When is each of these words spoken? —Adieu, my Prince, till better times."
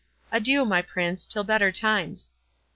—Adieu, 0.31 0.65
my 0.65 0.81
Prince, 0.81 1.27
till 1.27 1.43
better 1.43 1.71
times." 1.71 2.31